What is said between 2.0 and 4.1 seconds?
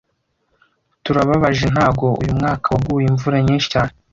uyu mwaka waguye imvura nyinshi cyane